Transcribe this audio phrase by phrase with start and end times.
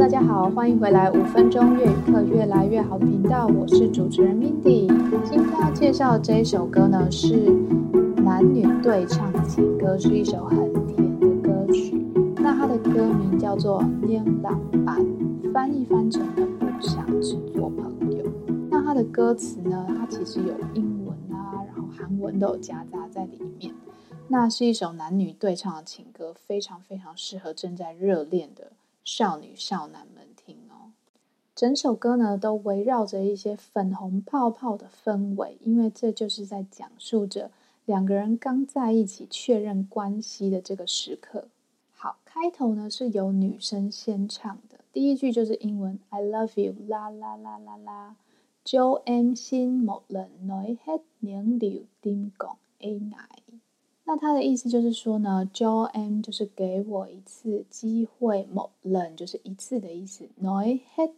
[0.00, 4.88] 大家好，欢迎回来五分钟粤语课越来越好的频道，我是主持人 Mindy。
[5.28, 7.36] 今天要介绍的这一首歌呢，是
[8.16, 12.02] 男女对唱的情歌，是一首很甜的歌曲。
[12.36, 14.98] 那它的歌名叫做《念朗班》，
[15.52, 18.24] 翻译翻成了不想只做朋友。
[18.70, 23.74] 那它的歌词呢，它其实有英文啊，然后韩文都有夹杂在里面。
[24.28, 28.72] 那是一首男女对唱的情歌，非常非常适合正在热恋的
[29.12, 30.92] 少女少男们听哦。
[31.56, 37.50] 整首歌呢都围绕着一些粉红泡泡的氛围，因为这就是在讲述着
[37.84, 41.48] 两个人刚在一起确认关系的这个时刻。
[41.92, 48.14] 好，开头呢是由女生先唱的，第一句就是英文 "I love you" 啦啦啦啦啦
[48.64, 53.39] ，Jo em xin một lần nói hết những điều tim còn e ngại
[54.04, 61.12] 那他的意思就是说呢，Jo em 就是给我一次机会，một lần 就是一次的意思，noi head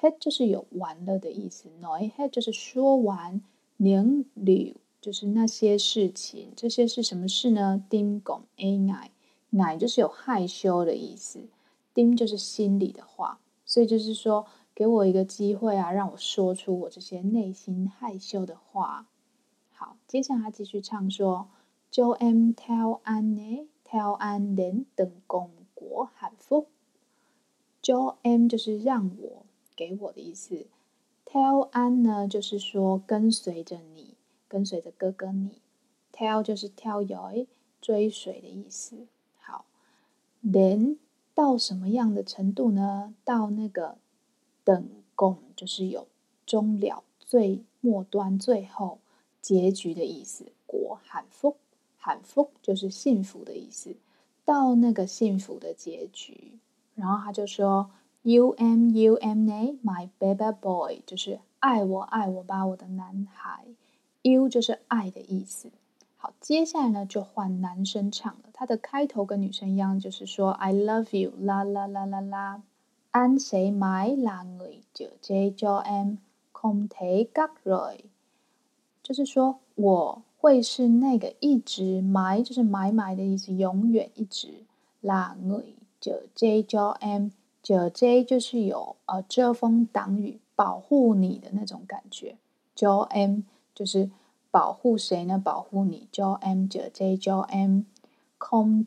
[0.00, 3.42] head 就是有完了的意思，noi head 就是说完
[3.76, 11.40] 年柳就是那些事情，这些是什么事呢？Tim còn e ngại，ngại 就是有害羞的意思
[11.94, 19.06] ，dim 就是心里的话，所以就是说给我一个机会啊，让我说出我这些内心害羞的话。
[19.72, 21.48] 好，接下来他继续唱说。
[21.90, 26.66] john tell annie tell annie 等共国喊福
[27.82, 30.66] john 就是让我给我的意思。
[31.24, 34.14] Tell ann 呢就是说跟随着你
[34.48, 35.60] 跟随着哥哥你。
[36.12, 37.46] Tell 就是 tell yoi
[37.80, 39.06] 追随的意思。
[39.38, 39.66] 好
[40.42, 40.96] ，then
[41.34, 43.14] 到什么样的程度呢？
[43.24, 43.98] 到那个
[44.64, 46.08] 等共就是有
[46.44, 48.98] 终了最末端最后
[49.40, 51.56] 结局的意思国喊福
[52.08, 53.96] 幸福就是幸福的意思，
[54.44, 56.58] 到那个幸福的结局，
[56.94, 57.90] 然后他就说
[58.22, 59.48] ，You am you am
[59.84, 63.64] my baby boy，就是爱我爱我吧，我的男孩。
[64.22, 65.70] U 就是爱的意思。
[66.16, 72.62] 好，接下来呢就换男生唱了，他的开头跟女生一样，就是说 I love you，啦啦啦啦啦。
[73.12, 76.18] Anh sẽ mãi là người chở che cho em
[76.52, 78.04] không thể cắt rời，
[79.02, 80.22] 就是说我。
[80.40, 84.64] 会是那个一直埋，就是埋埋的意思，永远一直。
[85.02, 92.36] là người chở che cho em，chở che 就是有呃遮风挡雨、保护你的那种感觉。
[92.76, 93.42] cho em
[93.74, 94.10] 就是
[94.52, 95.40] 保护谁呢？
[95.44, 96.06] 保护你。
[96.12, 98.84] cho em，chở che cho em，không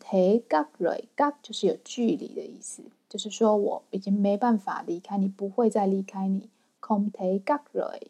[1.41, 6.50] 就是有距离的意思，就是说我已经没办法离开你，不会再离开你。
[6.79, 8.07] không thể cắt rời。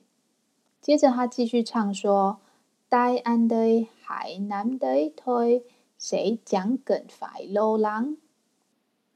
[0.80, 2.38] 接着他继续唱说。
[2.92, 5.64] 呆安得，还拿得推，
[5.98, 8.18] 谁讲梗烦漏浪？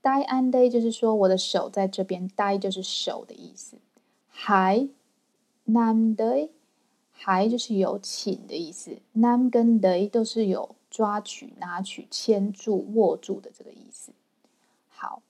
[0.01, 3.75] 呆安得就是说，我的手在这边，呆就是手的意思。
[4.29, 4.87] 还
[5.65, 6.49] 拿得，
[7.11, 8.99] 还就是有请的意思。
[9.11, 14.13] 拿跟得都是有抓取、拿取、牵住、握住的这个意思。
[14.87, 15.21] 好，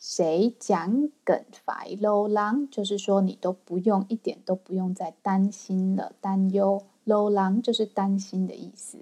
[0.00, 2.68] 谁讲梗烦漏浪？
[2.68, 6.82] 就是说你都不用，一点都不用再担心了，担忧。
[7.08, 8.98] Lo lắng 就是担心的意思。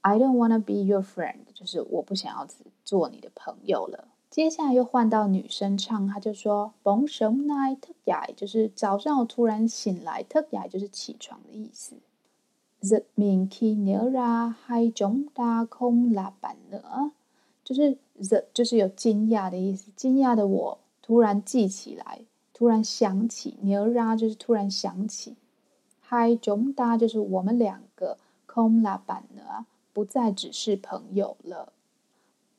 [0.00, 2.48] I don't wanna be your friend，就是我不想要
[2.84, 4.08] 做你的朋友了。
[4.30, 11.96] 接下来又换到女生唱，她就说：Bỗng sáng nay thức dậy，就是早上我突然醒来 t y 就是起床的意思。
[12.80, 17.12] The min ki nhớ ra hai chúng ta không là bạn nữa，
[17.64, 22.20] 就是 the 就是有惊讶的意思，惊讶的我突然记起来，
[22.52, 25.36] 突然想起，nhớ ra 就是突然想起。
[26.08, 31.72] Hai chúng ta 就是我们两个，không là bạn nữa，不再只是朋友了。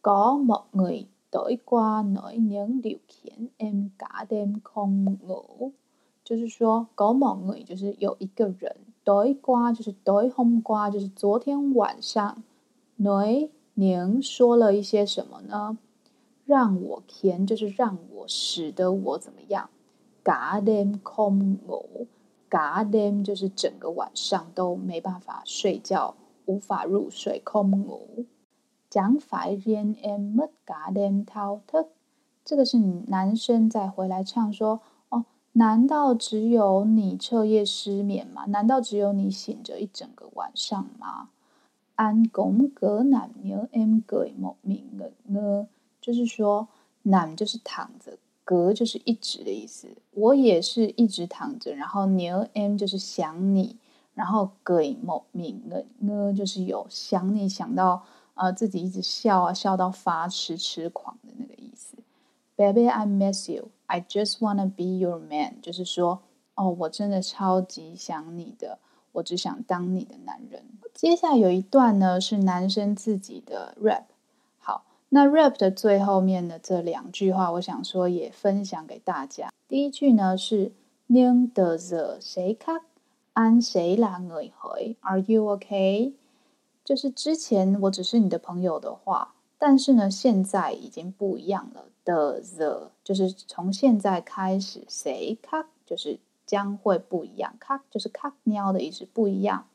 [0.01, 5.71] Có một người tối qua nói những điều khiển em cả đêm không ngủ，
[6.25, 8.75] 就是说，có một người 就是有一个人
[9.05, 12.43] ，tối qua 就是 tối hôm qua 就是昨天晚上
[12.97, 15.77] ，nói những 说了一些什么呢？
[16.45, 19.69] 让我 khiến 就是让我使得我怎么样
[20.25, 22.07] ？cả đêm không ngủ。
[22.49, 26.15] 嘎 d 就是整个晚上都没办法睡觉
[26.45, 28.25] 无法入睡空哦
[28.89, 31.89] 讲法语言 mmm 套特
[32.45, 32.77] 这个是
[33.07, 38.45] 男生在回来唱说哦难道只有你彻夜失眠吗？
[38.45, 41.29] 难道只有你醒着一整个晚上吗？
[41.95, 45.67] 安公格男牛 mg 莫名的呢
[45.99, 46.69] 就是说
[47.03, 48.17] 男就是躺着
[48.47, 53.75] 隔就是一直的意思，我也是一直躺着，然后 nhớ em 就是想你，
[54.13, 58.05] 然后 cười một mình ngẩn ngơ 就是有想你想到
[58.35, 61.97] 呃自己一直笑啊笑到发痴痴狂的那个意思。
[62.55, 63.71] Baby, I miss you.
[63.87, 65.61] I just wanna be your man。
[65.61, 66.21] 就是说，
[66.55, 68.79] 哦，我真的超级想你的，
[69.11, 70.63] 我只想当你的男人。
[70.93, 74.05] 接下来有一段呢，是男生自己的 rap。
[75.17, 79.49] 那 rap 的最后面的这两句话，我想说也分享给大家。
[79.67, 80.71] 第一句呢是
[81.07, 82.83] 喵的 tờ giờ sẽ khác,
[83.33, 86.13] anh sẽ là người hỏi, Are you okay？
[86.85, 91.85] 就是之前我只是你的朋友的话，但是呢，现在已经不一样了。
[92.05, 99.65] 的 the 就是从现在开始，谁卡就是将会不一样，卡就是卡喵的意思，不一样。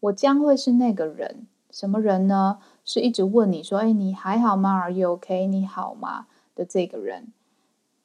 [0.00, 2.58] 我将会是那个人，什么人呢？
[2.84, 5.46] 是一直问你说：“哎，你还好吗？Are you OK？
[5.46, 7.32] 你好吗？”的这个人。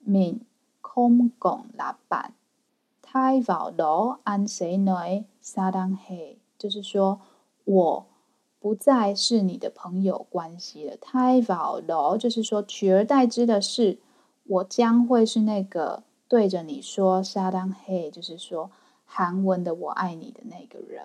[0.08, 0.42] Min
[0.84, 2.34] kom gong 老板
[3.02, 7.22] ，Tai Vao Lo An Si Nai Sa Dan He，就是说
[7.64, 8.06] 我
[8.60, 10.96] 不再是你的朋友关系了。
[10.98, 13.98] Tai Vao Lo 就是说，取而代之的是，
[14.44, 18.70] 我将会是那个对着你说 Sa Dan He，就是说
[19.06, 21.04] 韩文的“我爱你”的那个人。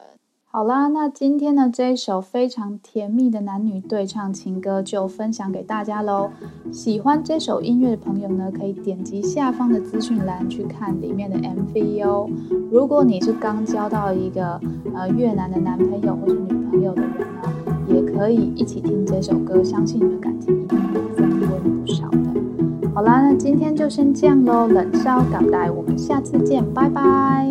[0.53, 6.31] 好啦，那今天的这一首非常甜蜜的男女对唱情歌就分享给大家喽。
[6.73, 12.29] 喜欢这首音乐的朋友呢，可以点击下方的资讯栏去看里面的 MV 哦。
[12.69, 14.61] 如果你是刚交到一个
[14.93, 22.91] 呃越南的男朋友或是女朋友的人呢，也可以一起听这首歌，相信你们感情一定会增温不少的。
[22.93, 27.49] 好啦，那今天就先这样喽，冷烧港台，我们下次见，拜拜。